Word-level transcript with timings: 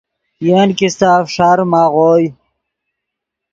ین 0.45 0.69
کیستہ 0.77 1.11
فݰاریم 1.33 1.71
آغوئے۔ 1.81 2.25